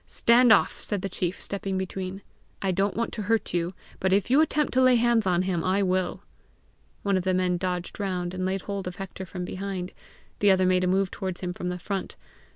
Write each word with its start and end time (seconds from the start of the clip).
"Stand 0.07 0.51
off!" 0.51 0.79
said 0.79 1.03
the 1.03 1.09
chief 1.09 1.39
stepping 1.39 1.77
between. 1.77 2.23
"I 2.59 2.71
don't 2.71 2.95
want 2.95 3.13
to 3.13 3.21
hurt 3.21 3.53
you, 3.53 3.75
but 3.99 4.11
if 4.11 4.31
you 4.31 4.41
attempt 4.41 4.73
to 4.73 4.81
lay 4.81 4.95
hands 4.95 5.27
on 5.27 5.43
him, 5.43 5.63
I 5.63 5.83
will." 5.83 6.23
One 7.03 7.17
of 7.17 7.23
the 7.23 7.35
men 7.35 7.57
dodged 7.57 7.99
round, 7.99 8.33
and 8.33 8.43
laid 8.43 8.63
hold 8.63 8.87
of 8.87 8.95
Hector 8.95 9.27
from 9.27 9.45
behind; 9.45 9.93
the 10.39 10.49
other 10.49 10.65
made 10.65 10.83
a 10.83 10.87
move 10.87 11.11
towards 11.11 11.41
him 11.41 11.53
in 11.59 11.77
front. 11.77 12.15